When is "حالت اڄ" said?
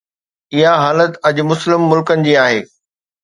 0.83-1.35